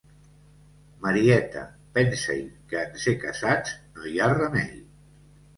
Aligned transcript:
Marieta, 1.03 1.61
pensa-hi, 1.99 2.47
que 2.73 2.81
en 2.87 2.97
ser 3.05 3.15
casats, 3.27 3.77
no 3.99 4.11
hi 4.15 4.15
ha 4.29 4.35
remei. 4.37 4.77